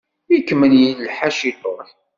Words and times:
Ikemmel 0.37 0.73
yelḥa 0.77 1.29
ciṭuḥ. 1.37 1.87